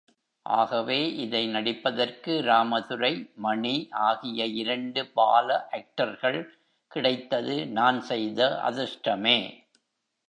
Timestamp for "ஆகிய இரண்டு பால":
3.91-5.69